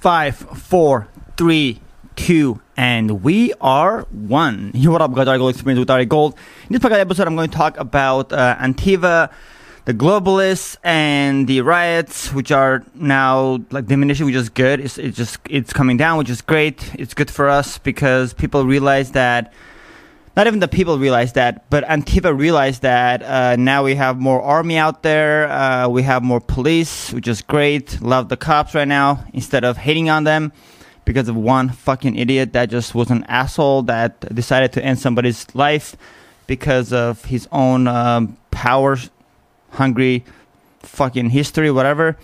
Five, 0.00 0.34
four, 0.34 1.08
three, 1.36 1.78
two, 2.16 2.62
and 2.74 3.22
we 3.22 3.52
are 3.60 4.06
one. 4.10 4.70
Yo, 4.72 4.90
what 4.92 5.02
up, 5.02 5.12
guys? 5.12 5.26
Gold 5.26 5.50
Experience 5.54 5.78
with 5.78 5.90
Ari 5.90 6.06
Gold. 6.06 6.36
In 6.70 6.72
this 6.72 6.80
podcast 6.80 7.00
episode, 7.00 7.26
I'm 7.26 7.36
going 7.36 7.50
to 7.50 7.54
talk 7.54 7.76
about 7.76 8.32
uh, 8.32 8.56
Antiva, 8.56 9.30
the 9.84 9.92
globalists, 9.92 10.78
and 10.82 11.46
the 11.46 11.60
riots, 11.60 12.32
which 12.32 12.50
are 12.50 12.82
now 12.94 13.58
like 13.70 13.88
diminishing, 13.88 14.24
which 14.24 14.36
is 14.36 14.48
good. 14.48 14.80
It's, 14.80 14.96
it's 14.96 15.18
just 15.18 15.38
it's 15.50 15.74
coming 15.74 15.98
down, 15.98 16.16
which 16.16 16.30
is 16.30 16.40
great. 16.40 16.94
It's 16.94 17.12
good 17.12 17.30
for 17.30 17.50
us 17.50 17.76
because 17.76 18.32
people 18.32 18.64
realize 18.64 19.12
that. 19.12 19.52
Not 20.36 20.46
even 20.46 20.60
the 20.60 20.68
people 20.68 20.98
realize 20.98 21.32
that, 21.32 21.68
but 21.70 21.84
Antifa 21.84 22.36
realized 22.36 22.82
that 22.82 23.22
uh, 23.22 23.56
now 23.56 23.82
we 23.82 23.96
have 23.96 24.18
more 24.18 24.40
army 24.40 24.76
out 24.76 25.02
there. 25.02 25.50
Uh, 25.50 25.88
we 25.88 26.02
have 26.04 26.22
more 26.22 26.40
police, 26.40 27.12
which 27.12 27.26
is 27.26 27.42
great. 27.42 28.00
Love 28.00 28.28
the 28.28 28.36
cops 28.36 28.74
right 28.74 28.86
now 28.86 29.24
instead 29.32 29.64
of 29.64 29.76
hating 29.76 30.08
on 30.08 30.24
them 30.24 30.52
because 31.04 31.28
of 31.28 31.34
one 31.34 31.68
fucking 31.68 32.16
idiot 32.16 32.52
that 32.52 32.70
just 32.70 32.94
was 32.94 33.10
an 33.10 33.24
asshole 33.24 33.82
that 33.82 34.32
decided 34.34 34.72
to 34.72 34.84
end 34.84 34.98
somebody's 34.98 35.52
life 35.54 35.96
because 36.46 36.92
of 36.92 37.24
his 37.24 37.48
own 37.50 37.88
um, 37.88 38.36
power 38.52 38.96
hungry 39.72 40.24
fucking 40.80 41.30
history, 41.30 41.70
whatever. 41.70 42.16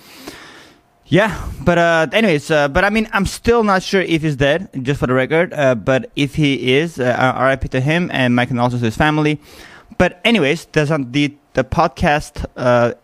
Yeah, 1.08 1.48
but 1.62 1.78
uh, 1.78 2.08
anyways, 2.12 2.50
uh, 2.50 2.66
but 2.66 2.84
I 2.84 2.90
mean, 2.90 3.08
I'm 3.12 3.26
still 3.26 3.62
not 3.62 3.84
sure 3.84 4.00
if 4.02 4.22
he's 4.22 4.34
dead, 4.34 4.68
just 4.82 4.98
for 4.98 5.06
the 5.06 5.14
record. 5.14 5.52
Uh, 5.52 5.76
but 5.76 6.10
if 6.16 6.34
he 6.34 6.74
is, 6.74 6.98
uh, 6.98 7.38
RIP 7.40 7.70
to 7.70 7.80
him, 7.80 8.10
and 8.12 8.34
my 8.34 8.44
condolences 8.44 8.80
to 8.80 8.86
his 8.86 8.96
family. 8.96 9.40
But 9.98 10.20
anyways, 10.24 10.66
there's 10.72 10.90
on 10.90 11.12
the 11.12 11.36
the 11.54 11.62
podcast 11.62 12.44
uh, 12.56 12.94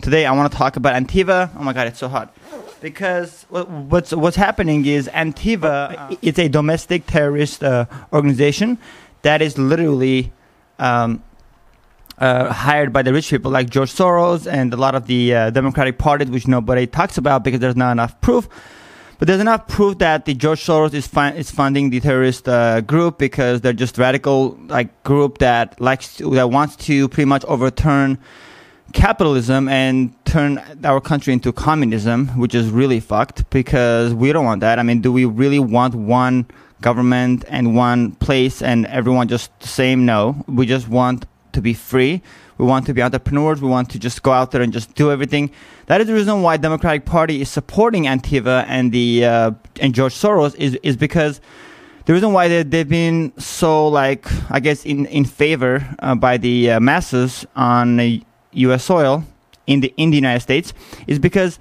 today. 0.00 0.24
I 0.24 0.32
want 0.32 0.50
to 0.50 0.56
talk 0.56 0.76
about 0.76 0.94
Antiva. 0.94 1.50
Oh 1.58 1.62
my 1.62 1.74
god, 1.74 1.88
it's 1.88 1.98
so 1.98 2.08
hot 2.08 2.34
because 2.80 3.44
what's 3.50 4.12
what's 4.12 4.36
happening 4.36 4.86
is 4.86 5.08
Antiva. 5.08 5.98
Uh, 5.98 6.16
it's 6.22 6.38
a 6.38 6.48
domestic 6.48 7.06
terrorist 7.06 7.62
uh, 7.62 7.84
organization 8.12 8.78
that 9.22 9.42
is 9.42 9.58
literally. 9.58 10.32
Um, 10.78 11.22
uh, 12.22 12.52
hired 12.52 12.92
by 12.92 13.02
the 13.02 13.12
rich 13.12 13.28
people 13.30 13.50
like 13.50 13.68
George 13.68 13.92
Soros 13.92 14.46
and 14.46 14.72
a 14.72 14.76
lot 14.76 14.94
of 14.94 15.06
the 15.08 15.34
uh, 15.34 15.50
Democratic 15.50 15.98
Party, 15.98 16.24
which 16.26 16.46
nobody 16.46 16.86
talks 16.86 17.18
about 17.18 17.42
because 17.42 17.58
there's 17.58 17.74
not 17.74 17.90
enough 17.90 18.20
proof. 18.20 18.48
But 19.18 19.26
there's 19.26 19.40
enough 19.40 19.66
proof 19.66 19.98
that 19.98 20.24
the 20.24 20.34
George 20.34 20.60
Soros 20.60 20.94
is, 20.94 21.06
fi- 21.06 21.32
is 21.32 21.50
funding 21.50 21.90
the 21.90 21.98
terrorist 21.98 22.48
uh, 22.48 22.80
group 22.80 23.18
because 23.18 23.60
they're 23.60 23.72
just 23.72 23.98
radical 23.98 24.56
like 24.68 25.02
group 25.02 25.38
that 25.38 25.80
likes 25.80 26.16
to, 26.16 26.30
that 26.34 26.50
wants 26.50 26.76
to 26.86 27.08
pretty 27.08 27.28
much 27.28 27.44
overturn 27.46 28.18
capitalism 28.92 29.68
and 29.68 30.14
turn 30.24 30.62
our 30.84 31.00
country 31.00 31.32
into 31.32 31.52
communism, 31.52 32.28
which 32.38 32.54
is 32.54 32.70
really 32.70 33.00
fucked 33.00 33.48
because 33.50 34.14
we 34.14 34.32
don't 34.32 34.44
want 34.44 34.60
that. 34.60 34.78
I 34.78 34.84
mean, 34.84 35.00
do 35.00 35.12
we 35.12 35.24
really 35.24 35.58
want 35.58 35.96
one 35.96 36.46
government 36.80 37.44
and 37.48 37.74
one 37.74 38.12
place 38.12 38.62
and 38.62 38.86
everyone 38.86 39.26
just 39.26 39.50
the 39.58 39.68
same? 39.68 40.06
No, 40.06 40.44
we 40.46 40.66
just 40.66 40.88
want 40.88 41.26
to 41.52 41.60
be 41.60 41.74
free. 41.74 42.22
We 42.58 42.66
want 42.66 42.86
to 42.86 42.94
be 42.94 43.02
entrepreneurs. 43.02 43.60
We 43.60 43.68
want 43.68 43.90
to 43.90 43.98
just 43.98 44.22
go 44.22 44.32
out 44.32 44.50
there 44.50 44.62
and 44.62 44.72
just 44.72 44.94
do 44.94 45.10
everything. 45.10 45.50
That 45.86 46.00
is 46.00 46.06
the 46.06 46.14
reason 46.14 46.42
why 46.42 46.56
Democratic 46.56 47.04
Party 47.04 47.40
is 47.40 47.48
supporting 47.48 48.04
Antiva 48.04 48.64
and 48.68 48.92
the 48.92 49.24
uh, 49.24 49.50
and 49.80 49.94
George 49.94 50.14
Soros 50.14 50.54
is 50.56 50.78
is 50.82 50.96
because 50.96 51.40
the 52.04 52.12
reason 52.12 52.32
why 52.32 52.48
they, 52.48 52.62
they've 52.62 52.88
been 52.88 53.32
so 53.38 53.88
like 53.88 54.26
I 54.50 54.60
guess 54.60 54.84
in 54.84 55.06
in 55.06 55.24
favor 55.24 55.86
uh, 55.98 56.14
by 56.14 56.36
the 56.36 56.72
uh, 56.72 56.80
masses 56.80 57.46
on 57.56 58.22
U.S. 58.52 58.84
soil 58.84 59.24
in 59.66 59.80
the 59.80 59.92
in 59.96 60.10
the 60.10 60.16
United 60.16 60.40
States 60.40 60.72
is 61.06 61.18
because 61.18 61.58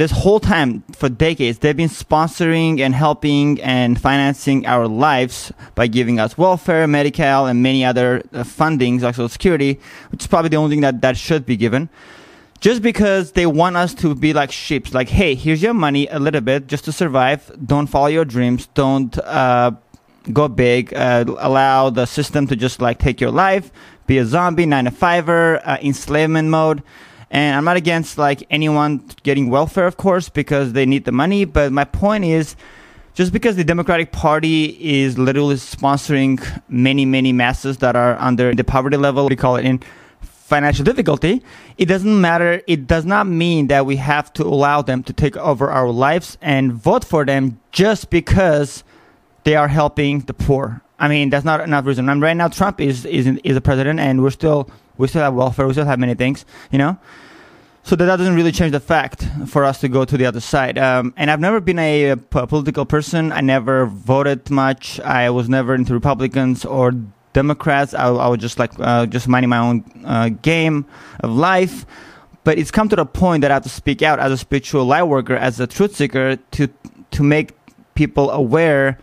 this 0.00 0.12
whole 0.12 0.40
time 0.40 0.82
for 0.92 1.10
decades 1.10 1.58
they've 1.58 1.76
been 1.76 1.86
sponsoring 1.90 2.80
and 2.80 2.94
helping 2.94 3.60
and 3.60 4.00
financing 4.00 4.64
our 4.64 4.88
lives 4.88 5.52
by 5.74 5.86
giving 5.86 6.18
us 6.18 6.38
welfare 6.38 6.86
medical 6.86 7.44
and 7.44 7.62
many 7.62 7.84
other 7.84 8.22
uh, 8.32 8.42
fundings 8.42 9.02
like 9.02 9.14
social 9.14 9.28
security 9.28 9.78
which 10.08 10.22
is 10.22 10.26
probably 10.26 10.48
the 10.48 10.56
only 10.56 10.70
thing 10.70 10.80
that 10.80 11.02
that 11.02 11.18
should 11.18 11.44
be 11.44 11.54
given. 11.54 11.90
Just 12.60 12.80
because 12.80 13.32
they 13.32 13.44
want 13.44 13.76
us 13.76 13.92
to 13.96 14.14
be 14.14 14.32
like 14.32 14.50
sheep 14.50 14.94
like 14.94 15.10
hey 15.10 15.34
here's 15.34 15.62
your 15.62 15.74
money 15.74 16.06
a 16.06 16.18
little 16.18 16.40
bit 16.40 16.66
just 16.66 16.86
to 16.86 16.92
survive. 16.92 17.52
Don't 17.66 17.86
follow 17.86 18.06
your 18.06 18.24
dreams. 18.24 18.68
Don't 18.72 19.18
uh, 19.18 19.72
go 20.32 20.48
big. 20.48 20.94
Uh, 20.94 21.26
allow 21.40 21.90
the 21.90 22.06
system 22.06 22.46
to 22.46 22.56
just 22.56 22.80
like 22.80 22.98
take 22.98 23.20
your 23.20 23.32
life. 23.32 23.70
Be 24.06 24.16
a 24.16 24.24
zombie 24.24 24.64
nine 24.64 24.86
to 24.86 24.90
fiver 24.90 25.60
uh, 25.68 25.76
enslavement 25.82 26.48
mode 26.48 26.82
and 27.30 27.56
I'm 27.56 27.64
not 27.64 27.76
against 27.76 28.18
like 28.18 28.44
anyone 28.50 29.04
getting 29.22 29.50
welfare, 29.50 29.86
of 29.86 29.96
course, 29.96 30.28
because 30.28 30.72
they 30.72 30.86
need 30.86 31.04
the 31.04 31.12
money. 31.12 31.44
But 31.44 31.72
my 31.72 31.84
point 31.84 32.24
is, 32.24 32.56
just 33.14 33.32
because 33.32 33.56
the 33.56 33.64
Democratic 33.64 34.12
Party 34.12 34.76
is 34.80 35.18
literally 35.18 35.56
sponsoring 35.56 36.40
many, 36.68 37.04
many 37.04 37.32
masses 37.32 37.78
that 37.78 37.96
are 37.96 38.16
under 38.18 38.54
the 38.54 38.64
poverty 38.64 38.96
level, 38.96 39.28
we 39.28 39.36
call 39.36 39.56
it 39.56 39.64
in 39.64 39.80
financial 40.20 40.84
difficulty, 40.84 41.42
it 41.78 41.86
doesn't 41.86 42.20
matter. 42.20 42.60
It 42.66 42.86
does 42.88 43.04
not 43.04 43.26
mean 43.26 43.68
that 43.68 43.86
we 43.86 43.96
have 43.96 44.32
to 44.34 44.44
allow 44.44 44.82
them 44.82 45.02
to 45.04 45.12
take 45.12 45.36
over 45.36 45.70
our 45.70 45.88
lives 45.88 46.36
and 46.42 46.72
vote 46.72 47.04
for 47.04 47.24
them 47.24 47.60
just 47.70 48.10
because 48.10 48.82
they 49.44 49.54
are 49.54 49.68
helping 49.68 50.20
the 50.20 50.34
poor. 50.34 50.82
I 50.98 51.08
mean, 51.08 51.30
that's 51.30 51.44
not 51.44 51.60
enough 51.60 51.86
reason. 51.86 52.08
And 52.08 52.20
right 52.20 52.36
now, 52.36 52.48
Trump 52.48 52.80
is 52.80 53.06
is 53.06 53.26
is 53.44 53.56
a 53.56 53.60
president, 53.60 54.00
and 54.00 54.22
we're 54.22 54.30
still 54.30 54.68
we 55.00 55.08
still 55.08 55.22
have 55.22 55.34
welfare. 55.34 55.66
We 55.66 55.72
still 55.72 55.86
have 55.86 55.98
many 55.98 56.14
things, 56.14 56.44
you 56.70 56.78
know. 56.78 56.98
So 57.82 57.96
that, 57.96 58.06
doesn't 58.16 58.34
really 58.34 58.52
change 58.52 58.72
the 58.72 58.80
fact 58.80 59.26
for 59.46 59.64
us 59.64 59.80
to 59.80 59.88
go 59.88 60.04
to 60.04 60.16
the 60.16 60.26
other 60.26 60.40
side. 60.40 60.78
Um, 60.78 61.14
and 61.16 61.30
I've 61.30 61.40
never 61.40 61.60
been 61.60 61.78
a 61.78 62.16
political 62.16 62.84
person. 62.84 63.32
I 63.32 63.40
never 63.40 63.86
voted 63.86 64.50
much. 64.50 65.00
I 65.00 65.30
was 65.30 65.48
never 65.48 65.74
into 65.74 65.94
Republicans 65.94 66.64
or 66.64 66.92
Democrats. 67.32 67.94
I, 67.94 68.08
I 68.08 68.28
was 68.28 68.38
just 68.38 68.58
like 68.58 68.72
uh, 68.78 69.06
just 69.06 69.28
minding 69.28 69.48
my 69.48 69.58
own 69.58 69.84
uh, 70.04 70.28
game 70.28 70.84
of 71.20 71.30
life. 71.30 71.86
But 72.44 72.58
it's 72.58 72.70
come 72.70 72.88
to 72.90 72.96
the 72.96 73.06
point 73.06 73.42
that 73.42 73.50
I 73.50 73.54
have 73.54 73.62
to 73.64 73.68
speak 73.68 74.02
out 74.02 74.20
as 74.20 74.30
a 74.30 74.36
spiritual 74.36 74.84
light 74.84 75.04
worker, 75.04 75.34
as 75.34 75.58
a 75.58 75.66
truth 75.66 75.96
seeker, 75.96 76.36
to 76.36 76.68
to 77.12 77.22
make 77.22 77.52
people 77.94 78.30
aware 78.30 78.98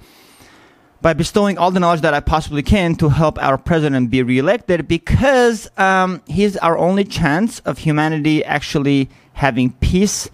by 1.01 1.13
bestowing 1.13 1.57
all 1.57 1.71
the 1.71 1.79
knowledge 1.79 2.01
that 2.01 2.13
I 2.13 2.19
possibly 2.19 2.63
can 2.63 2.95
to 2.95 3.09
help 3.09 3.41
our 3.41 3.57
president 3.57 4.09
be 4.09 4.23
reelected 4.23 4.87
because 4.87 5.69
um, 5.77 6.21
he's 6.27 6.57
our 6.57 6.77
only 6.77 7.03
chance 7.03 7.59
of 7.59 7.79
humanity 7.79 8.43
actually 8.43 9.09
having 9.33 9.73
peace, 9.73 10.29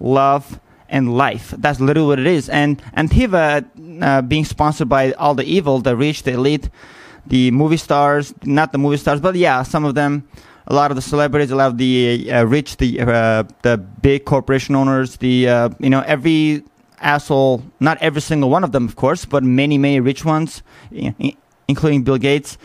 love, 0.00 0.60
and 0.88 1.16
life. 1.16 1.54
That's 1.58 1.80
literally 1.80 2.08
what 2.08 2.18
it 2.18 2.26
is. 2.26 2.48
And 2.48 2.82
Antiva, 2.96 3.64
uh, 4.02 4.22
being 4.22 4.44
sponsored 4.44 4.88
by 4.88 5.12
all 5.12 5.34
the 5.34 5.44
evil, 5.44 5.80
the 5.80 5.96
rich, 5.96 6.22
the 6.24 6.32
elite, 6.32 6.68
the 7.26 7.50
movie 7.50 7.76
stars, 7.76 8.34
not 8.44 8.72
the 8.72 8.78
movie 8.78 8.96
stars, 8.96 9.20
but 9.20 9.34
yeah, 9.34 9.62
some 9.62 9.84
of 9.84 9.94
them, 9.94 10.26
a 10.66 10.74
lot 10.74 10.90
of 10.90 10.96
the 10.96 11.02
celebrities, 11.02 11.50
a 11.50 11.56
lot 11.56 11.68
of 11.68 11.78
the 11.78 12.30
uh, 12.32 12.44
rich, 12.44 12.76
the 12.78 13.00
uh, 13.00 13.44
the 13.62 13.76
big 13.78 14.24
corporation 14.24 14.74
owners, 14.74 15.16
the 15.18 15.48
uh, 15.48 15.68
you 15.78 15.90
know 15.90 16.02
every 16.06 16.62
asshole, 17.00 17.62
not 17.80 17.98
every 17.98 18.20
single 18.20 18.50
one 18.50 18.64
of 18.64 18.72
them, 18.72 18.86
of 18.86 18.96
course, 18.96 19.24
but 19.24 19.42
many, 19.42 19.78
many 19.78 20.00
rich 20.00 20.24
ones, 20.24 20.62
including 21.68 22.02
Bill 22.02 22.18
Gates, 22.18 22.58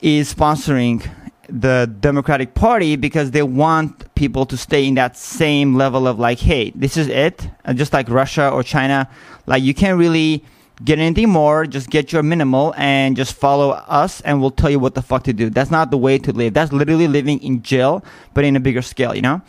is 0.00 0.32
sponsoring 0.32 1.08
the 1.48 1.92
Democratic 2.00 2.54
Party 2.54 2.94
because 2.96 3.30
they 3.30 3.42
want 3.42 4.14
people 4.14 4.44
to 4.46 4.56
stay 4.56 4.86
in 4.86 4.94
that 4.94 5.16
same 5.16 5.74
level 5.74 6.06
of 6.06 6.18
like, 6.18 6.38
hey, 6.38 6.70
this 6.74 6.96
is 6.96 7.08
it. 7.08 7.48
And 7.64 7.78
just 7.78 7.92
like 7.92 8.08
Russia 8.08 8.50
or 8.50 8.62
China, 8.62 9.08
like 9.46 9.62
you 9.62 9.72
can't 9.74 9.98
really 9.98 10.44
get 10.84 10.98
anything 10.98 11.30
more. 11.30 11.66
Just 11.66 11.90
get 11.90 12.12
your 12.12 12.22
minimal 12.22 12.74
and 12.76 13.16
just 13.16 13.34
follow 13.34 13.70
us, 13.70 14.20
and 14.20 14.40
we'll 14.40 14.50
tell 14.50 14.70
you 14.70 14.78
what 14.78 14.94
the 14.94 15.02
fuck 15.02 15.24
to 15.24 15.32
do. 15.32 15.50
That's 15.50 15.70
not 15.70 15.90
the 15.90 15.98
way 15.98 16.18
to 16.18 16.32
live. 16.32 16.54
That's 16.54 16.72
literally 16.72 17.08
living 17.08 17.42
in 17.42 17.62
jail, 17.62 18.04
but 18.34 18.44
in 18.44 18.54
a 18.54 18.60
bigger 18.60 18.82
scale, 18.82 19.14
you 19.14 19.22
know? 19.22 19.40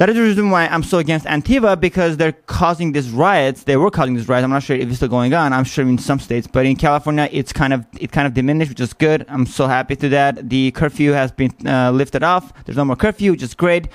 That 0.00 0.08
is 0.08 0.16
the 0.16 0.22
reason 0.22 0.48
why 0.48 0.66
I'm 0.66 0.82
so 0.82 0.96
against 0.96 1.26
Antiva 1.26 1.78
because 1.78 2.16
they're 2.16 2.32
causing 2.32 2.92
these 2.92 3.10
riots. 3.10 3.64
They 3.64 3.76
were 3.76 3.90
causing 3.90 4.14
these 4.14 4.30
riots. 4.30 4.44
I'm 4.44 4.48
not 4.50 4.62
sure 4.62 4.74
if 4.74 4.88
it's 4.88 4.96
still 4.96 5.08
going 5.08 5.34
on. 5.34 5.52
I'm 5.52 5.64
sure 5.64 5.86
in 5.86 5.98
some 5.98 6.18
states, 6.18 6.46
but 6.46 6.64
in 6.64 6.76
California, 6.76 7.28
it's 7.30 7.52
kind 7.52 7.74
of 7.74 7.84
it 7.98 8.10
kind 8.10 8.26
of 8.26 8.32
diminished, 8.32 8.70
which 8.70 8.80
is 8.80 8.94
good. 8.94 9.26
I'm 9.28 9.44
so 9.44 9.66
happy 9.66 9.96
to 9.96 10.08
that. 10.08 10.48
The 10.48 10.70
curfew 10.70 11.12
has 11.12 11.32
been 11.32 11.52
uh, 11.66 11.90
lifted 11.90 12.22
off. 12.22 12.50
There's 12.64 12.78
no 12.78 12.86
more 12.86 12.96
curfew, 12.96 13.32
which 13.32 13.42
is 13.42 13.52
great. 13.52 13.88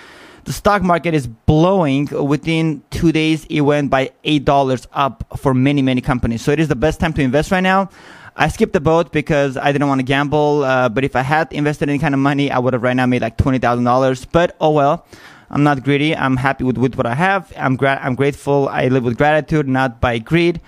The 0.43 0.53
stock 0.53 0.83
market 0.83 1.15
is 1.15 1.25
blowing. 1.25 2.07
Within 2.11 2.83
two 2.91 3.11
days, 3.11 3.45
it 3.49 3.61
went 3.61 3.89
by 3.89 4.11
eight 4.25 4.45
dollars 4.45 4.87
up 4.93 5.25
for 5.37 5.55
many 5.55 5.81
many 5.81 6.01
companies. 6.01 6.43
So 6.43 6.51
it 6.51 6.59
is 6.59 6.67
the 6.67 6.75
best 6.75 6.99
time 6.99 7.13
to 7.13 7.23
invest 7.23 7.49
right 7.49 7.61
now. 7.61 7.89
I 8.35 8.49
skipped 8.49 8.73
the 8.73 8.79
boat 8.79 9.11
because 9.11 9.57
I 9.57 9.71
didn't 9.71 9.87
want 9.87 10.01
to 10.01 10.05
gamble. 10.05 10.65
Uh, 10.65 10.87
but 10.87 11.03
if 11.03 11.15
I 11.15 11.21
had 11.23 11.51
invested 11.51 11.89
any 11.89 11.97
kind 11.97 12.13
of 12.13 12.19
money, 12.19 12.51
I 12.51 12.59
would 12.59 12.73
have 12.73 12.83
right 12.83 12.95
now 12.95 13.07
made 13.07 13.23
like 13.23 13.37
twenty 13.37 13.57
thousand 13.57 13.85
dollars. 13.85 14.23
But 14.23 14.55
oh 14.61 14.69
well. 14.69 15.07
I'm 15.49 15.63
not 15.63 15.83
greedy. 15.83 16.15
I'm 16.15 16.37
happy 16.37 16.63
with, 16.63 16.77
with 16.77 16.95
what 16.95 17.05
I 17.05 17.15
have. 17.15 17.53
I'm 17.57 17.75
gra- 17.75 17.99
I'm 18.01 18.15
grateful. 18.15 18.67
I 18.69 18.87
live 18.87 19.03
with 19.03 19.17
gratitude, 19.17 19.67
not 19.67 20.01
by 20.01 20.17
greed. 20.19 20.61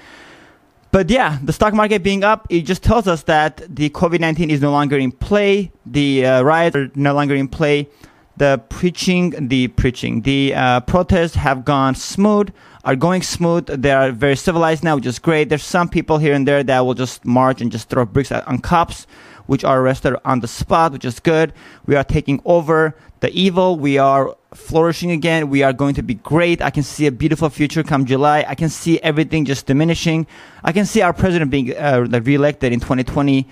But 0.92 1.10
yeah, 1.10 1.38
the 1.44 1.52
stock 1.54 1.74
market 1.74 2.02
being 2.02 2.24
up, 2.24 2.48
it 2.50 2.62
just 2.62 2.82
tells 2.82 3.08
us 3.08 3.24
that 3.24 3.62
the 3.70 3.90
COVID 3.90 4.20
19 4.20 4.50
is 4.50 4.62
no 4.62 4.72
longer 4.72 4.98
in 4.98 5.12
play. 5.12 5.72
The 5.86 6.26
uh, 6.26 6.42
riots 6.44 6.76
are 6.76 6.90
no 6.96 7.14
longer 7.14 7.36
in 7.36 7.48
play. 7.48 7.90
The 8.38 8.62
preaching, 8.70 9.48
the 9.48 9.68
preaching, 9.70 10.22
the 10.22 10.54
uh, 10.56 10.80
protests 10.82 11.36
have 11.36 11.66
gone 11.66 11.96
smooth. 11.96 12.52
are 12.88 12.96
going 12.96 13.22
smooth. 13.22 13.66
They 13.66 13.92
are 13.92 14.12
very 14.12 14.38
civilized 14.38 14.84
now, 14.84 14.96
which 14.96 15.06
is 15.06 15.20
great. 15.20 15.50
There's 15.50 15.64
some 15.64 15.90
people 15.90 16.20
here 16.20 16.34
and 16.34 16.48
there 16.48 16.64
that 16.64 16.80
will 16.86 16.94
just 16.94 17.26
march 17.26 17.62
and 17.62 17.70
just 17.72 17.90
throw 17.90 18.06
bricks 18.06 18.32
at, 18.32 18.48
on 18.48 18.60
cops, 18.60 19.06
which 19.48 19.66
are 19.66 19.82
arrested 19.82 20.16
on 20.24 20.40
the 20.40 20.48
spot, 20.48 20.94
which 20.94 21.04
is 21.04 21.20
good. 21.20 21.52
We 21.86 21.96
are 21.96 22.04
taking 22.04 22.42
over 22.46 22.96
the 23.20 23.32
evil. 23.32 23.78
We 23.78 23.98
are 23.98 24.36
flourishing 24.54 25.12
again. 25.12 25.50
We 25.50 25.64
are 25.64 25.74
going 25.74 25.96
to 25.96 26.04
be 26.04 26.16
great. 26.16 26.62
I 26.62 26.70
can 26.70 26.84
see 26.84 27.08
a 27.08 27.12
beautiful 27.12 27.50
future 27.50 27.84
come 27.84 28.06
July. 28.06 28.46
I 28.48 28.56
can 28.56 28.70
see 28.70 29.00
everything 29.02 29.46
just 29.46 29.66
diminishing. 29.66 30.28
I 30.64 30.72
can 30.72 30.86
see 30.86 31.02
our 31.02 31.14
president 31.14 31.52
being 31.52 31.76
uh, 31.76 32.08
reelected 32.24 32.74
in 32.74 32.80
2020 32.80 33.48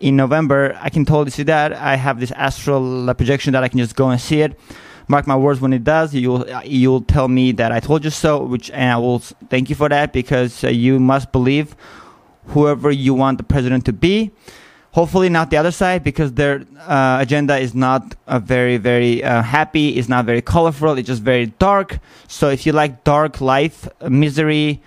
in 0.00 0.16
November. 0.16 0.76
I 0.80 0.90
can 0.90 1.04
totally 1.04 1.30
see 1.30 1.44
that. 1.44 1.72
I 1.72 1.96
have 1.96 2.20
this 2.20 2.32
astral 2.32 3.12
projection 3.14 3.52
that 3.52 3.62
I 3.62 3.68
can 3.68 3.78
just 3.78 3.96
go 3.96 4.10
and 4.10 4.20
see 4.20 4.40
it. 4.40 4.58
Mark 5.08 5.26
my 5.26 5.36
words, 5.36 5.60
when 5.60 5.72
it 5.72 5.84
does, 5.84 6.14
you'll 6.14 6.46
you'll 6.64 7.02
tell 7.02 7.28
me 7.28 7.52
that 7.52 7.72
I 7.72 7.80
told 7.80 8.04
you 8.04 8.10
so. 8.10 8.44
Which 8.44 8.70
and 8.70 8.90
I 8.90 8.96
will 8.96 9.18
thank 9.18 9.68
you 9.68 9.74
for 9.74 9.88
that 9.88 10.12
because 10.12 10.64
uh, 10.64 10.68
you 10.68 11.00
must 11.00 11.32
believe 11.32 11.76
whoever 12.48 12.90
you 12.90 13.12
want 13.12 13.38
the 13.38 13.44
president 13.44 13.84
to 13.86 13.92
be 13.92 14.30
hopefully 14.92 15.28
not 15.28 15.50
the 15.50 15.56
other 15.56 15.70
side 15.70 16.04
because 16.04 16.34
their 16.34 16.64
uh, 16.80 17.18
agenda 17.20 17.56
is 17.56 17.74
not 17.74 18.14
very 18.40 18.76
very 18.76 19.24
uh, 19.24 19.42
happy 19.42 19.96
it's 19.96 20.08
not 20.08 20.24
very 20.24 20.42
colorful 20.42 20.96
it's 20.96 21.08
just 21.08 21.22
very 21.22 21.46
dark. 21.58 21.98
So 22.28 22.48
if 22.48 22.64
you 22.66 22.72
like 22.72 23.02
dark 23.04 23.40
life 23.40 23.88
misery 24.08 24.80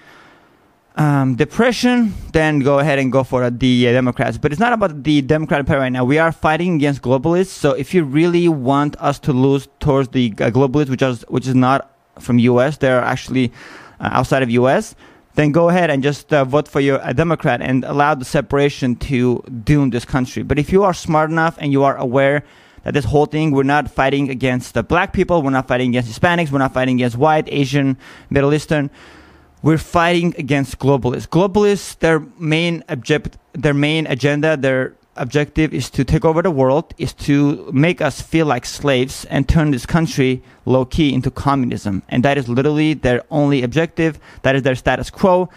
um, 0.96 1.36
depression 1.36 2.14
then 2.32 2.60
go 2.60 2.80
ahead 2.80 3.00
and 3.00 3.12
go 3.12 3.24
for 3.24 3.50
the 3.50 3.88
uh, 3.88 3.92
democrats. 3.92 4.38
But 4.38 4.52
it's 4.52 4.62
not 4.62 4.74
about 4.74 5.04
the 5.04 5.22
democratic 5.22 5.68
party 5.68 5.80
right 5.80 5.92
now. 5.92 6.06
We 6.06 6.20
are 6.20 6.32
fighting 6.32 6.76
against 6.76 7.02
globalists. 7.02 7.48
So 7.48 7.72
if 7.72 7.94
you 7.94 8.04
really 8.04 8.48
want 8.48 8.96
us 8.98 9.20
to 9.20 9.34
lose 9.34 9.68
towards 9.80 10.10
the 10.10 10.34
uh, 10.40 10.52
globalists 10.52 10.90
which 10.90 11.02
is 11.02 11.26
which 11.28 11.48
is 11.48 11.56
not 11.56 11.92
from 12.20 12.40
us 12.40 12.78
they're 12.78 13.02
actually 13.02 13.52
uh, 14.00 14.10
outside 14.12 14.44
of 14.44 14.50
us 14.50 14.96
then 15.36 15.52
go 15.52 15.70
ahead 15.70 15.90
and 15.90 16.02
just 16.02 16.34
uh, 16.34 16.44
vote 16.44 16.68
for 16.68 16.80
your 16.80 17.00
a 17.04 17.14
Democrat 17.14 17.62
and 17.62 17.84
allow 17.84 18.16
the 18.16 18.26
separation 18.26 18.96
to 18.96 19.44
doom 19.64 19.90
this 19.92 20.06
country. 20.06 20.44
But 20.44 20.58
if 20.58 20.72
you 20.72 20.84
are 20.84 20.94
smart 20.94 21.30
enough 21.30 21.58
and 21.60 21.72
you 21.72 21.84
are 21.84 21.96
aware 21.98 22.44
that 22.84 22.94
this 22.94 23.06
whole 23.06 23.26
thing, 23.26 23.52
we're 23.52 23.64
not 23.64 23.92
fighting 23.92 24.30
against 24.30 24.74
the 24.74 24.84
black 24.84 25.12
people, 25.12 25.42
we're 25.42 25.50
not 25.50 25.68
fighting 25.68 25.90
against 25.90 26.10
Hispanics, 26.10 26.52
we're 26.52 26.60
not 26.60 26.74
fighting 26.74 26.96
against 26.96 27.18
white, 27.18 27.48
Asian, 27.52 27.98
Middle 28.30 28.54
Eastern. 28.54 28.90
We're 29.62 29.80
fighting 29.80 30.36
against 30.38 30.78
globalists. 30.78 31.28
Globalists, 31.28 31.98
their 31.98 32.20
main 32.38 32.84
object, 32.88 33.38
their 33.54 33.74
main 33.74 34.06
agenda, 34.06 34.56
their 34.56 34.94
objective 35.16 35.74
is 35.74 35.90
to 35.92 36.04
take 36.04 36.26
over 36.26 36.42
the 36.42 36.52
world, 36.52 36.94
is 36.98 37.14
to 37.14 37.70
make 37.72 38.02
us 38.02 38.22
feel 38.22 38.46
like 38.46 38.66
slaves 38.66 39.26
and 39.26 39.48
turn 39.48 39.72
this 39.72 39.86
country 39.86 40.44
low 40.66 40.86
key 40.86 41.14
into 41.14 41.32
communism. 41.32 42.04
And 42.10 42.24
that 42.24 42.38
is 42.38 42.50
literally 42.50 42.94
their 42.94 43.24
only 43.32 43.64
objective. 43.64 44.20
That 44.42 44.56
is 44.56 44.64
their 44.64 44.76
status 44.76 45.10
quo. 45.10 45.50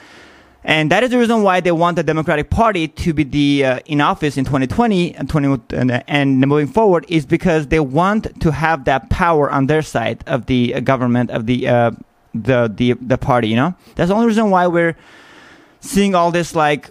And 0.65 0.91
that 0.91 1.03
is 1.03 1.11
the 1.11 1.19
reason 1.19 1.43
why 1.43 1.61
they 1.61 1.73
want 1.73 1.97
the 1.97 2.03
Democratic 2.03 2.51
Party 2.51 2.89
to 2.89 3.15
be 3.15 3.25
the 3.25 3.65
uh, 3.65 3.79
in 3.87 4.01
office 4.01 4.37
in 4.37 4.45
2020 4.45 5.15
and 5.15 5.29
20 5.29 5.63
and, 5.71 6.03
and, 6.07 6.41
moving 6.41 6.67
forward 6.67 7.07
is 7.09 7.25
because 7.25 7.69
they 7.69 7.81
want 7.81 8.41
to 8.41 8.51
have 8.51 8.85
that 8.85 9.09
power 9.09 9.51
on 9.51 9.67
their 9.67 9.83
side 9.83 10.23
of 10.27 10.47
the 10.47 10.75
uh, 10.75 10.81
government 10.81 11.31
of 11.31 11.47
the 11.47 11.69
uh, 11.69 11.93
the 12.35 12.71
the 12.75 12.95
the 12.95 13.17
party. 13.17 13.49
You 13.49 13.57
know, 13.57 13.75
that's 13.95 14.09
the 14.09 14.15
only 14.15 14.27
reason 14.27 14.51
why 14.51 14.67
we're 14.67 14.97
seeing 15.81 16.15
all 16.15 16.31
this 16.33 16.55
like 16.55 16.91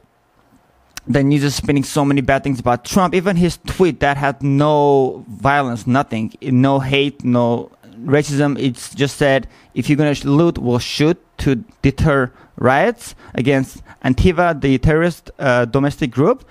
the 1.07 1.23
news 1.23 1.43
is 1.43 1.55
spinning 1.55 1.83
so 1.83 2.03
many 2.03 2.21
bad 2.21 2.43
things 2.43 2.59
about 2.59 2.85
Trump. 2.85 3.13
Even 3.15 3.35
his 3.35 3.57
tweet 3.65 3.99
that 4.01 4.17
had 4.17 4.43
no 4.43 5.25
violence, 5.29 5.87
nothing, 5.87 6.33
no 6.41 6.79
hate, 6.79 7.23
no 7.23 7.71
racism. 8.03 8.59
It's 8.59 8.93
just 8.93 9.17
said 9.17 9.47
if 9.73 9.89
you're 9.89 9.97
gonna 9.97 10.15
loot, 10.23 10.57
we'll 10.57 10.79
shoot 10.79 11.17
to 11.39 11.63
deter 11.81 12.31
riots 12.57 13.15
against 13.35 13.83
Antifa, 14.03 14.59
the 14.59 14.77
terrorist 14.77 15.31
uh, 15.39 15.65
domestic 15.65 16.11
group. 16.11 16.47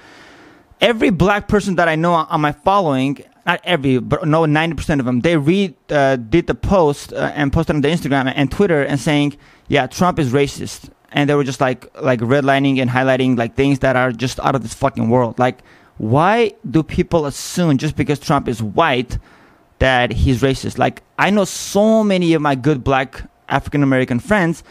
Every 0.80 1.10
black 1.10 1.48
person 1.48 1.76
that 1.76 1.88
I 1.88 1.96
know 1.96 2.12
on 2.12 2.40
my 2.40 2.52
following, 2.52 3.18
not 3.46 3.60
every, 3.64 3.98
but 3.98 4.26
no, 4.26 4.42
90% 4.42 4.98
of 4.98 5.06
them, 5.06 5.20
they 5.20 5.36
read, 5.36 5.74
uh, 5.90 6.16
did 6.16 6.46
the 6.46 6.54
post 6.54 7.12
uh, 7.12 7.32
and 7.34 7.52
posted 7.52 7.76
on 7.76 7.82
the 7.82 7.88
Instagram 7.88 8.30
and 8.34 8.50
Twitter 8.50 8.82
and 8.82 9.00
saying, 9.00 9.36
yeah, 9.68 9.86
Trump 9.86 10.18
is 10.18 10.32
racist 10.32 10.90
and 11.16 11.30
they 11.30 11.34
were 11.34 11.44
just 11.44 11.62
like 11.62 11.90
like 12.00 12.20
redlining 12.20 12.78
and 12.80 12.90
highlighting 12.90 13.36
like 13.38 13.56
things 13.56 13.80
that 13.80 13.96
are 13.96 14.12
just 14.12 14.38
out 14.40 14.54
of 14.54 14.62
this 14.62 14.74
fucking 14.74 15.08
world. 15.08 15.38
Like, 15.38 15.60
why 15.96 16.52
do 16.70 16.82
people 16.82 17.24
assume 17.24 17.78
just 17.78 17.96
because 17.96 18.20
Trump 18.20 18.46
is 18.46 18.62
white 18.62 19.18
that 19.78 20.12
he's 20.12 20.42
racist? 20.42 20.76
Like, 20.78 21.02
I 21.18 21.30
know 21.30 21.46
so 21.46 22.04
many 22.04 22.34
of 22.34 22.42
my 22.42 22.54
good 22.54 22.84
black 22.84 23.22
African 23.48 23.82
American 23.82 24.20
friends 24.20 24.62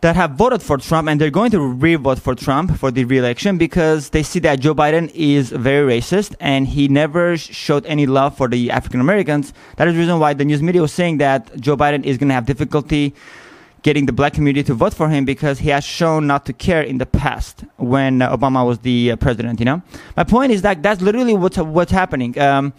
that 0.00 0.14
have 0.14 0.32
voted 0.32 0.62
for 0.62 0.78
Trump 0.78 1.08
and 1.08 1.20
they're 1.20 1.28
going 1.28 1.50
to 1.50 1.60
re-vote 1.60 2.20
for 2.20 2.36
Trump 2.36 2.78
for 2.78 2.92
the 2.92 3.04
re-election 3.04 3.58
because 3.58 4.10
they 4.10 4.22
see 4.22 4.38
that 4.38 4.60
Joe 4.60 4.76
Biden 4.76 5.10
is 5.12 5.50
very 5.50 5.98
racist 5.98 6.36
and 6.38 6.68
he 6.68 6.86
never 6.86 7.36
showed 7.36 7.84
any 7.86 8.06
love 8.06 8.36
for 8.36 8.46
the 8.46 8.70
African 8.70 9.00
Americans. 9.00 9.52
That 9.74 9.88
is 9.88 9.94
the 9.94 9.98
reason 9.98 10.20
why 10.20 10.34
the 10.34 10.44
news 10.44 10.62
media 10.62 10.82
was 10.82 10.92
saying 10.92 11.18
that 11.18 11.58
Joe 11.58 11.76
Biden 11.76 12.04
is 12.04 12.16
going 12.16 12.28
to 12.28 12.34
have 12.34 12.46
difficulty 12.46 13.12
getting 13.82 14.06
the 14.06 14.12
black 14.12 14.32
community 14.32 14.62
to 14.64 14.74
vote 14.74 14.94
for 14.94 15.08
him 15.08 15.24
because 15.24 15.60
he 15.60 15.68
has 15.70 15.84
shown 15.84 16.26
not 16.26 16.44
to 16.46 16.52
care 16.52 16.82
in 16.82 16.98
the 16.98 17.06
past 17.06 17.64
when 17.76 18.22
uh, 18.22 18.36
Obama 18.36 18.66
was 18.66 18.80
the 18.80 19.12
uh, 19.12 19.16
president. 19.16 19.60
You 19.60 19.66
know, 19.66 19.82
my 20.16 20.24
point 20.24 20.52
is 20.52 20.62
that 20.62 20.82
that's 20.82 21.00
literally 21.00 21.34
what's 21.34 21.58
what's 21.58 21.92
happening. 21.92 22.38
Um, 22.38 22.72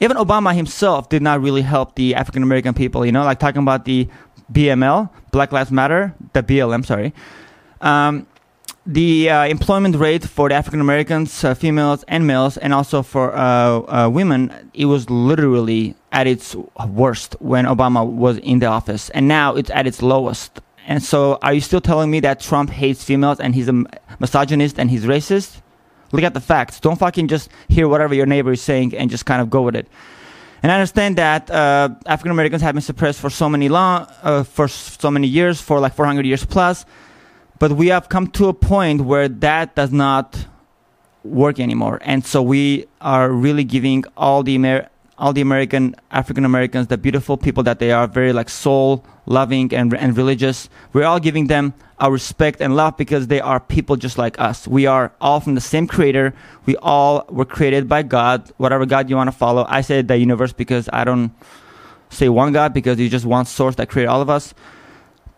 even 0.00 0.16
Obama 0.16 0.54
himself 0.54 1.08
did 1.08 1.22
not 1.22 1.40
really 1.40 1.62
help 1.62 1.96
the 1.96 2.14
African 2.14 2.42
American 2.42 2.74
people. 2.74 3.04
You 3.04 3.12
know, 3.12 3.24
like 3.24 3.38
talking 3.38 3.62
about 3.62 3.84
the 3.84 4.08
BML, 4.52 5.10
Black 5.32 5.52
Lives 5.52 5.70
Matter, 5.70 6.14
the 6.32 6.42
BLM, 6.42 6.84
sorry. 6.84 7.12
Um, 7.80 8.26
the 8.86 9.28
uh, 9.28 9.44
employment 9.44 9.96
rate 9.96 10.24
for 10.24 10.48
the 10.48 10.54
African 10.54 10.80
Americans, 10.80 11.44
uh, 11.44 11.54
females 11.54 12.04
and 12.08 12.26
males, 12.26 12.56
and 12.56 12.72
also 12.72 13.02
for 13.02 13.36
uh, 13.36 13.80
uh, 13.80 14.08
women, 14.10 14.70
it 14.72 14.86
was 14.86 15.10
literally 15.10 15.94
at 16.12 16.26
its 16.26 16.56
worst 16.88 17.36
when 17.40 17.64
Obama 17.66 18.06
was 18.06 18.38
in 18.38 18.58
the 18.60 18.66
office, 18.66 19.10
and 19.10 19.28
now 19.28 19.54
it's 19.54 19.70
at 19.70 19.86
its 19.86 20.02
lowest. 20.02 20.60
And 20.86 21.02
so, 21.02 21.38
are 21.42 21.52
you 21.52 21.60
still 21.60 21.82
telling 21.82 22.10
me 22.10 22.20
that 22.20 22.40
Trump 22.40 22.70
hates 22.70 23.04
females 23.04 23.40
and 23.40 23.54
he's 23.54 23.68
a 23.68 23.84
misogynist 24.18 24.78
and 24.78 24.90
he's 24.90 25.04
racist? 25.04 25.60
Look 26.12 26.22
at 26.22 26.32
the 26.32 26.40
facts. 26.40 26.80
Don't 26.80 26.98
fucking 26.98 27.28
just 27.28 27.50
hear 27.68 27.86
whatever 27.88 28.14
your 28.14 28.24
neighbor 28.24 28.52
is 28.52 28.62
saying 28.62 28.94
and 28.96 29.10
just 29.10 29.26
kind 29.26 29.42
of 29.42 29.50
go 29.50 29.62
with 29.62 29.76
it. 29.76 29.86
And 30.62 30.72
I 30.72 30.76
understand 30.76 31.16
that 31.16 31.50
uh, 31.50 31.90
African 32.06 32.32
Americans 32.32 32.62
have 32.62 32.74
been 32.74 32.82
suppressed 32.82 33.20
for 33.20 33.30
so 33.30 33.48
many 33.48 33.68
long, 33.68 34.06
uh, 34.22 34.42
for 34.42 34.66
so 34.66 35.10
many 35.10 35.26
years, 35.26 35.60
for 35.60 35.78
like 35.78 35.94
400 35.94 36.26
years 36.26 36.44
plus. 36.44 36.84
But 37.58 37.72
we 37.72 37.88
have 37.88 38.08
come 38.08 38.28
to 38.28 38.48
a 38.48 38.54
point 38.54 39.02
where 39.02 39.28
that 39.28 39.74
does 39.74 39.92
not 39.92 40.46
work 41.24 41.60
anymore, 41.60 42.00
and 42.02 42.24
so 42.24 42.42
we 42.42 42.86
are 43.00 43.30
really 43.30 43.64
giving 43.64 44.04
all 44.16 44.42
the 44.42 44.54
Amer- 44.54 44.88
all 45.18 45.32
the 45.32 45.40
American 45.40 45.94
African 46.10 46.44
Americans, 46.44 46.86
the 46.86 46.96
beautiful 46.96 47.36
people 47.36 47.62
that 47.64 47.78
they 47.78 47.92
are, 47.92 48.06
very 48.06 48.32
like 48.32 48.48
soul 48.48 49.04
loving 49.26 49.74
and 49.74 49.92
and 49.94 50.16
religious. 50.16 50.68
We're 50.92 51.04
all 51.04 51.20
giving 51.20 51.48
them 51.48 51.74
our 51.98 52.12
respect 52.12 52.60
and 52.60 52.76
love 52.76 52.96
because 52.96 53.26
they 53.26 53.40
are 53.40 53.58
people 53.58 53.96
just 53.96 54.18
like 54.18 54.38
us. 54.38 54.68
We 54.68 54.86
are 54.86 55.12
all 55.20 55.40
from 55.40 55.54
the 55.54 55.60
same 55.60 55.86
creator. 55.86 56.32
We 56.66 56.76
all 56.76 57.26
were 57.28 57.44
created 57.44 57.88
by 57.88 58.02
God, 58.02 58.50
whatever 58.56 58.86
God 58.86 59.10
you 59.10 59.16
want 59.16 59.28
to 59.28 59.36
follow. 59.36 59.66
I 59.68 59.80
say 59.80 60.02
the 60.02 60.16
universe 60.16 60.52
because 60.52 60.88
I 60.92 61.04
don't 61.04 61.32
say 62.10 62.28
one 62.28 62.52
God 62.52 62.72
because 62.72 62.98
you 62.98 63.08
just 63.08 63.26
one 63.26 63.44
source 63.44 63.74
that 63.76 63.88
created 63.88 64.08
all 64.08 64.22
of 64.22 64.30
us. 64.30 64.54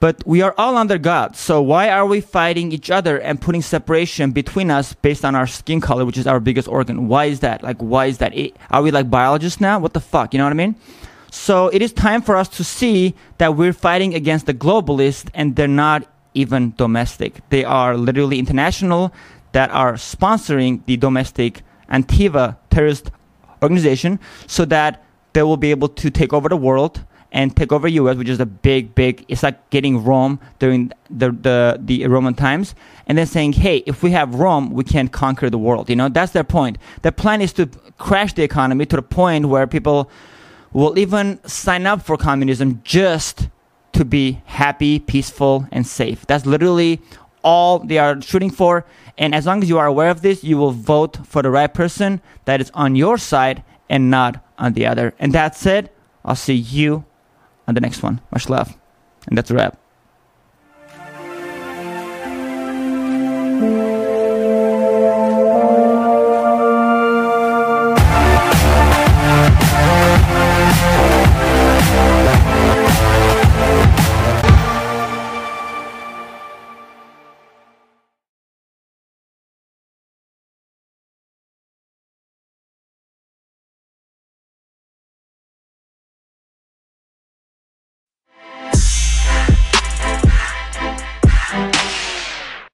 But 0.00 0.26
we 0.26 0.40
are 0.40 0.54
all 0.56 0.78
under 0.78 0.96
God. 0.96 1.36
So 1.36 1.60
why 1.60 1.90
are 1.90 2.06
we 2.06 2.22
fighting 2.22 2.72
each 2.72 2.90
other 2.90 3.18
and 3.18 3.38
putting 3.38 3.60
separation 3.60 4.32
between 4.32 4.70
us 4.70 4.94
based 4.94 5.26
on 5.26 5.34
our 5.34 5.46
skin 5.46 5.82
color, 5.82 6.06
which 6.06 6.16
is 6.16 6.26
our 6.26 6.40
biggest 6.40 6.68
organ? 6.68 7.06
Why 7.06 7.26
is 7.26 7.40
that? 7.40 7.62
Like, 7.62 7.76
why 7.78 8.06
is 8.06 8.16
that? 8.18 8.32
Are 8.70 8.80
we 8.80 8.90
like 8.90 9.10
biologists 9.10 9.60
now? 9.60 9.78
What 9.78 9.92
the 9.92 10.00
fuck? 10.00 10.32
You 10.32 10.38
know 10.38 10.44
what 10.44 10.52
I 10.52 10.56
mean? 10.56 10.74
So 11.30 11.68
it 11.68 11.82
is 11.82 11.92
time 11.92 12.22
for 12.22 12.34
us 12.34 12.48
to 12.48 12.64
see 12.64 13.14
that 13.36 13.56
we're 13.56 13.74
fighting 13.74 14.14
against 14.14 14.46
the 14.46 14.54
globalists 14.54 15.28
and 15.34 15.54
they're 15.54 15.68
not 15.68 16.10
even 16.32 16.72
domestic. 16.76 17.40
They 17.50 17.64
are 17.64 17.94
literally 17.96 18.38
international 18.38 19.12
that 19.52 19.70
are 19.70 19.94
sponsoring 19.94 20.84
the 20.86 20.96
domestic 20.96 21.62
Antifa 21.90 22.56
terrorist 22.70 23.10
organization 23.62 24.18
so 24.46 24.64
that 24.64 25.04
they 25.34 25.42
will 25.42 25.56
be 25.56 25.70
able 25.70 25.88
to 25.88 26.10
take 26.10 26.32
over 26.32 26.48
the 26.48 26.56
world 26.56 27.04
and 27.32 27.56
take 27.56 27.72
over 27.72 27.86
US, 27.88 28.16
which 28.16 28.28
is 28.28 28.40
a 28.40 28.46
big, 28.46 28.94
big. 28.94 29.24
It's 29.28 29.42
like 29.42 29.70
getting 29.70 30.04
Rome 30.04 30.40
during 30.58 30.92
the 31.08 31.30
the 31.30 31.80
the 31.80 32.06
Roman 32.06 32.34
times, 32.34 32.74
and 33.06 33.16
then 33.16 33.26
saying, 33.26 33.54
"Hey, 33.54 33.78
if 33.86 34.02
we 34.02 34.10
have 34.12 34.34
Rome, 34.34 34.70
we 34.70 34.84
can 34.84 35.08
conquer 35.08 35.50
the 35.50 35.58
world." 35.58 35.88
You 35.88 35.96
know, 35.96 36.08
that's 36.08 36.32
their 36.32 36.44
point. 36.44 36.78
Their 37.02 37.12
plan 37.12 37.40
is 37.40 37.52
to 37.54 37.66
crash 37.98 38.32
the 38.32 38.42
economy 38.42 38.86
to 38.86 38.96
the 38.96 39.02
point 39.02 39.46
where 39.46 39.66
people 39.66 40.10
will 40.72 40.98
even 40.98 41.40
sign 41.46 41.86
up 41.86 42.02
for 42.02 42.16
communism 42.16 42.80
just 42.84 43.48
to 43.92 44.04
be 44.04 44.40
happy, 44.46 44.98
peaceful, 44.98 45.66
and 45.72 45.86
safe. 45.86 46.26
That's 46.26 46.46
literally 46.46 47.00
all 47.42 47.80
they 47.80 47.98
are 47.98 48.20
shooting 48.20 48.50
for. 48.50 48.84
And 49.18 49.34
as 49.34 49.46
long 49.46 49.62
as 49.62 49.68
you 49.68 49.78
are 49.78 49.86
aware 49.86 50.10
of 50.10 50.22
this, 50.22 50.44
you 50.44 50.56
will 50.56 50.70
vote 50.70 51.18
for 51.26 51.42
the 51.42 51.50
right 51.50 51.72
person 51.72 52.20
that 52.44 52.60
is 52.60 52.70
on 52.74 52.96
your 52.96 53.18
side 53.18 53.62
and 53.88 54.10
not 54.10 54.44
on 54.58 54.74
the 54.74 54.86
other. 54.86 55.14
And 55.18 55.32
that's 55.32 55.66
it. 55.66 55.94
I'll 56.24 56.36
see 56.36 56.54
you 56.54 57.04
on 57.66 57.74
the 57.74 57.80
next 57.80 58.02
one. 58.02 58.20
Much 58.32 58.48
love. 58.48 58.76
And 59.26 59.36
that's 59.36 59.50
a 59.50 59.54
wrap. 59.54 59.78